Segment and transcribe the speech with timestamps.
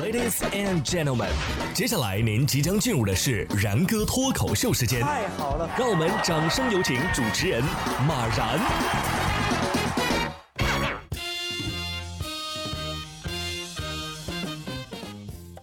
[0.00, 1.30] Ladies and gentlemen，
[1.72, 5.00] 接下来您即将进入的是然哥脱口秀时间。
[5.00, 7.62] 太好了，让我们掌声有请主持人
[8.04, 8.58] 马然。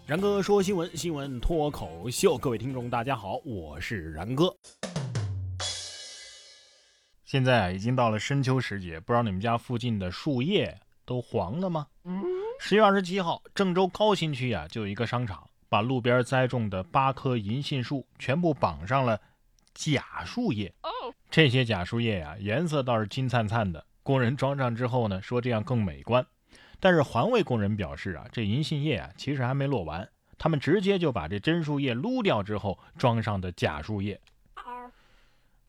[0.05, 4.55] 然哥说新闻，新闻脱口秀，各位听众大家好，我是然哥。
[7.25, 11.87] 现在啊，已经到了深秋时节，不知道你们家附近的树叶都黄了吗？
[12.63, 19.19] 十月二十七号，郑州高新区啊，就有一个商场把路边栽种的八棵银杏树全部绑上了
[19.73, 20.71] 假树叶。
[21.31, 26.23] 这些假树叶呀，颜色倒是金灿灿的，工人装上之后呢，说这样更美观。
[26.79, 30.07] 但是环卫工人表示啊，这银杏叶啊，其实还没落完，
[30.37, 34.21] 他们直接就把这真树叶撸掉之后装上的假树叶。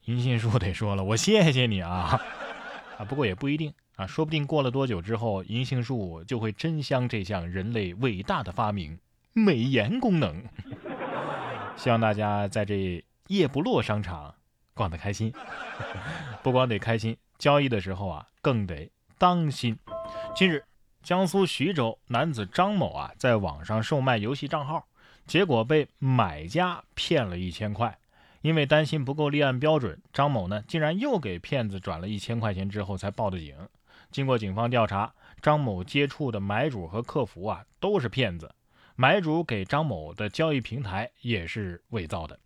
[0.05, 2.21] 银杏树得说了，我谢谢你啊，
[3.01, 3.73] 啊，不过也不一定
[4.07, 8.99] 说不定过了多久之后，银杏树就会真香这项人类伟大的发明——
[9.33, 10.45] 美颜功能。
[11.77, 14.35] 希望大家在这叶不落商场
[14.75, 15.33] 逛得开心，
[16.43, 19.79] 不光得开心，交易的时候啊，更得当心。
[20.35, 20.65] 近日，
[21.03, 24.87] 江苏徐州男子张某啊，在网上售卖游戏账号，
[25.27, 27.99] 结果被买家骗了一千块。
[28.43, 33.55] 因为担心不够立案标准，张某呢竟然又给骗子转了一千块钱之后才报的警。
[34.13, 38.55] 经过警方调查，张某接触的买主和客服啊都是骗子，
[38.95, 42.39] 买主给张某的交易平台也是伪造的。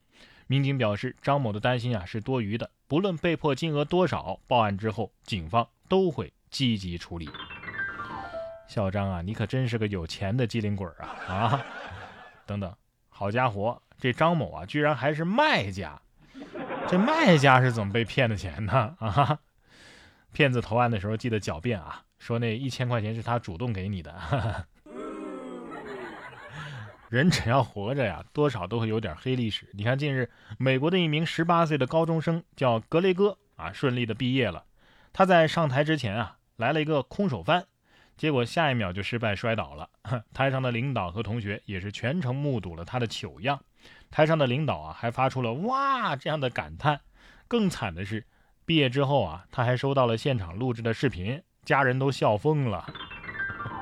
[0.46, 7.28] 民警表示，张某的担心啊是多余的，不论被迫金额多少，报案之后警方都会积极处理。
[8.68, 11.66] 小张啊，你可真是个有钱的机灵鬼啊啊！
[12.46, 12.72] 等等，
[13.08, 13.82] 好家伙！
[13.98, 16.00] 这张某啊，居然还是卖家，
[16.86, 18.94] 这卖家是怎么被骗的钱呢？
[18.98, 19.38] 啊，
[20.36, 24.14] 骗子投案的时候记得狡辩啊，说那一千块钱是他主动给你的。
[27.08, 29.66] 人只要活着呀，多少都会有点黑历史。
[29.72, 34.64] 你看，近日美国的一名十八岁的高中生叫格雷戈啊，顺利的毕业了。
[35.14, 37.66] 他在上台之前啊，来了一个空手翻。
[38.18, 39.88] 结果下一秒就失败摔倒了，
[40.34, 43.58] 台上的领导和同学也是全程目睹了他的糗样。
[44.10, 47.00] 台上的领导啊还发出了“哇”这样的感叹。
[47.48, 48.26] 更惨的是，
[48.66, 52.84] 毕业之后啊他还收到了现场录制的视频，家人都笑疯了。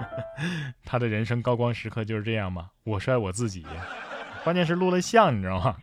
[0.84, 2.70] 他的人生高光时刻就是这样吗？
[2.84, 3.66] 我摔我自己，
[4.44, 5.76] 关键是录了像，你知道吗？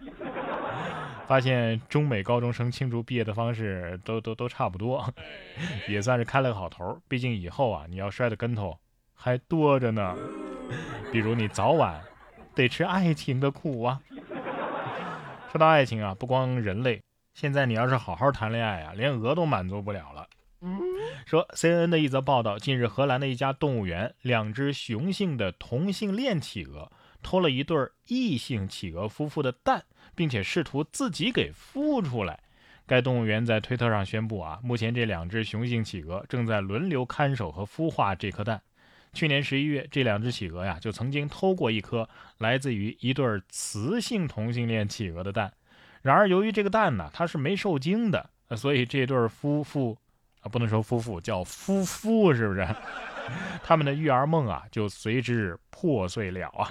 [1.27, 5.03] 发现中美高中生庆祝毕业的方式都都都差不多，
[5.87, 6.99] 也算是开了个好头。
[7.07, 8.77] 毕竟以后啊，你要摔的跟头
[9.13, 10.15] 还多着呢。
[11.11, 12.01] 比如你早晚
[12.53, 13.99] 得吃爱情的苦啊。
[15.51, 17.01] 说到爱情啊，不光人类，
[17.33, 20.27] 现在你要是好好谈恋爱啊，连鹅都满足不了了。
[21.25, 26.91] 说 CNN 的一则报道，近日荷兰的一家动物园，两只雄性的同性恋企鹅。
[27.23, 27.77] 偷了一对
[28.07, 29.83] 异性企鹅夫妇的蛋，
[30.15, 32.39] 并且试图自己给孵出来。
[32.87, 38.59] 该动物园在推特上宣布啊，目前这两只雄性企鹅正在轮流看守和孵化这颗蛋。
[39.13, 42.09] 去年十一月，这两只企鹅呀就曾经偷过一颗
[42.39, 45.53] 来自于一对雌性同性恋企鹅的蛋。
[46.01, 49.97] 然而，由于这个蛋呢它是没受精的，所以这对夫妇
[50.41, 52.67] 啊不能说夫妇叫夫妇是不是？
[53.63, 56.67] 他们的育儿梦啊就随之破碎了啊。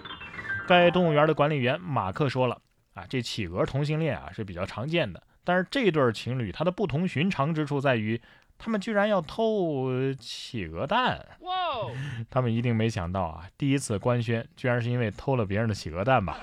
[0.67, 2.61] 该动物园的管理员马克说了
[2.95, 8.21] ：“啊，这企鹅同性恋啊是比较常见的，但是这对情侣他的不同寻常之处在于，
[8.59, 11.25] 他们居然要偷企鹅蛋。
[11.41, 11.51] 哇！
[12.29, 16.39] 他们一定没想到啊，第一次官宣居然是因为偷了别人的企鹅蛋吧？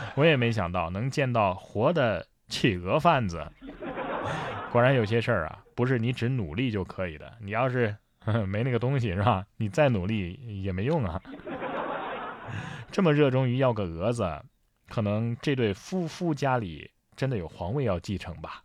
[0.16, 3.46] 我也没想到能见到活的企鹅贩子。
[4.70, 7.96] 果然有些事儿啊，不是你只努力就可以的，你要是
[8.46, 9.44] 没那个东西是吧？
[9.56, 11.20] 你再努力也没用啊。”
[12.90, 14.40] 这么热衷于要个蛾子，
[14.88, 18.62] 可能这对夫妇家里真的有皇位要继承吧。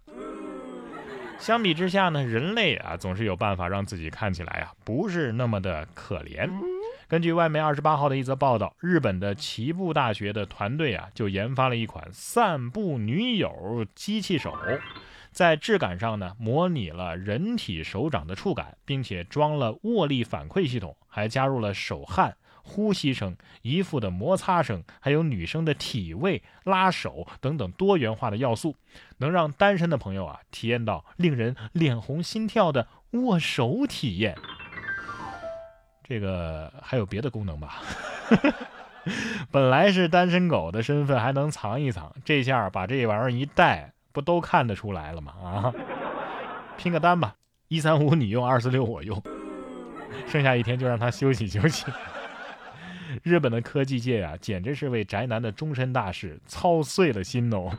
[1.39, 6.49] 相比之下呢，人类啊总是有办法让自己看起来啊不是那么的可怜。
[7.13, 14.51] 根据外媒二十八号的一则报道，日本的奇布大学的团队啊就研发了一款散步女友机器手，
[15.31, 22.35] 在质感上呢模拟了人体手掌的触感，并且装了握力反馈系统，还加入了手汗。
[22.65, 28.75] 呼吸声、衣服的摩擦声，还有女生的体位、拉手等等多元化的要素，
[29.17, 34.35] 能让单身的朋友啊体验到令人脸红心跳的握手体验。
[36.13, 37.81] 这个还有别的功能吧？
[39.49, 45.33] 本来是单身狗的身份还能藏一藏，这下把这玩意儿一戴，不都看得出来了吗？
[45.41, 45.73] 啊，
[46.77, 47.33] 拼个单吧，
[47.67, 49.19] 一三五你用，二四六我用，
[50.27, 51.91] 剩下一天就让他休息休息。
[53.23, 57.71] 日本的科技界啊，简直是为宅男的终身大事操碎了心哦。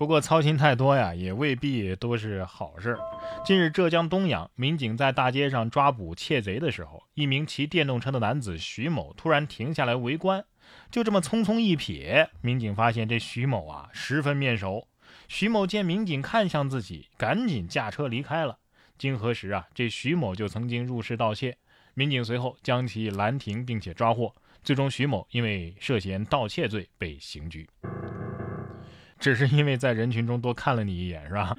[0.00, 2.98] 不过操心太多呀，也未必都是好事。
[3.44, 10.42] 近日，浙江东阳民警在大街上抓捕窃贼的时候，一名骑电动车的男子徐某突然停下来围观，
[10.90, 14.88] 就这么匆匆一瞥，民警发现这徐某啊十分面熟。
[15.28, 18.56] 徐某见民警看向自己，赶紧驾车离开了。
[18.96, 21.58] 经核实啊，这徐某就曾经入室盗窃，
[21.92, 24.34] 民警随后将其拦停并且抓获。
[24.62, 27.68] 最终，徐某因为涉嫌盗窃罪被刑拘。
[29.20, 31.54] 只是因为在人群中多看了你一眼，是吧？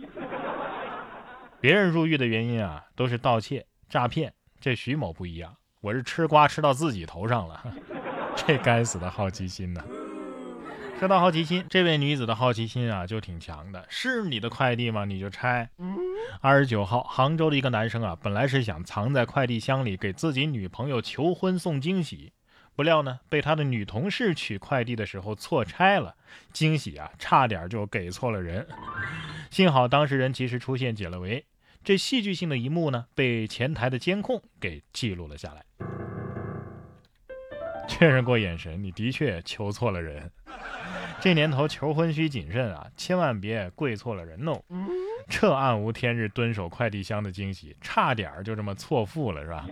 [1.61, 4.33] 别人入狱的原因啊，都是盗窃、诈骗。
[4.59, 7.63] 这徐某不一样，我是吃瓜吃到自己头上了。
[8.35, 9.83] 这该死的好奇心呢！
[10.99, 13.83] 说到好奇心，这位女子的好奇心啊就挺强的。
[13.89, 15.05] 是你的快递吗？
[15.05, 15.69] 你就拆。
[16.41, 22.33] 二十九号，杭州的一个男生啊，本来是想藏在快递箱里给自己女朋友求婚送惊喜，
[22.81, 26.15] 不料呢，被他的女同事取快递的时候错拆了，
[26.51, 28.67] 惊喜啊，差点就给错了人。
[29.51, 31.45] 幸好当事人及时出现解了围，
[31.83, 35.63] 这戏剧性的一幕呢，被前台的监控给记录了下来。
[37.87, 40.31] 确认过眼神，你的确求错了人。
[41.19, 44.59] 这年头求婚需谨慎啊，千万别跪错了人哦。
[45.29, 49.67] 这暗无天日蹲守快递箱的惊喜，差点就这么错付了，是吧？